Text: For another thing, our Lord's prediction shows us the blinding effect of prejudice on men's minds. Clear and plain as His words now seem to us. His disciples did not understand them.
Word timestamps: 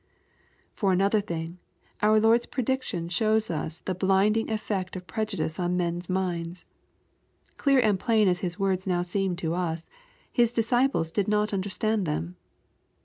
For 0.73 0.91
another 0.91 1.21
thing, 1.21 1.59
our 2.01 2.19
Lord's 2.19 2.47
prediction 2.47 3.07
shows 3.07 3.51
us 3.51 3.77
the 3.81 3.93
blinding 3.93 4.49
effect 4.49 4.95
of 4.95 5.05
prejudice 5.05 5.59
on 5.59 5.77
men's 5.77 6.09
minds. 6.09 6.65
Clear 7.57 7.79
and 7.79 7.99
plain 7.99 8.27
as 8.27 8.39
His 8.39 8.57
words 8.57 8.87
now 8.87 9.03
seem 9.03 9.35
to 9.35 9.53
us. 9.53 9.91
His 10.31 10.51
disciples 10.51 11.11
did 11.11 11.27
not 11.27 11.53
understand 11.53 12.07
them. 12.07 12.35